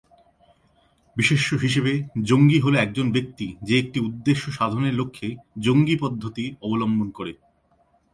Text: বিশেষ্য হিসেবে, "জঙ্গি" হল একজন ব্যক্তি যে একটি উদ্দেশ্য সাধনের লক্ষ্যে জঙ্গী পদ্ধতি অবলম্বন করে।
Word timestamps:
বিশেষ্য 1.17 1.49
হিসেবে, 1.55 1.93
"জঙ্গি" 2.23 2.59
হল 2.59 2.75
একজন 2.75 3.07
ব্যক্তি 3.11 3.47
যে 3.61 3.73
একটি 3.79 3.97
উদ্দেশ্য 3.99 4.43
সাধনের 4.51 4.93
লক্ষ্যে 4.93 5.29
জঙ্গী 5.59 5.95
পদ্ধতি 5.95 6.45
অবলম্বন 6.61 7.07
করে। 7.11 7.33